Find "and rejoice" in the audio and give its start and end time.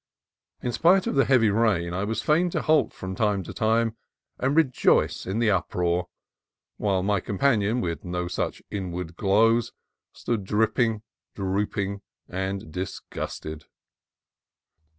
4.39-5.27